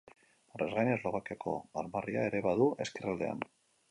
[0.53, 1.53] Horrez gain, Eslovakiako
[1.83, 3.45] armarria ere badu ezkerraldean.